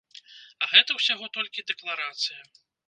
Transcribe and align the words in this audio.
Але 0.57 0.67
гэта 0.71 0.91
ўсяго 1.01 1.25
толькі 1.39 1.67
дэкларацыя. 1.75 2.41